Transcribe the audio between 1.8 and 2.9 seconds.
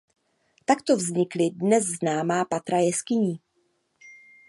známá patra